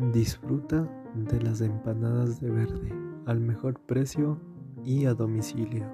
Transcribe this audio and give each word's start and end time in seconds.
Disfruta 0.00 0.90
de 1.14 1.42
las 1.42 1.60
empanadas 1.60 2.40
de 2.40 2.50
verde 2.50 2.90
al 3.26 3.38
mejor 3.38 3.78
precio 3.80 4.40
y 4.82 5.04
a 5.04 5.12
domicilio. 5.12 5.86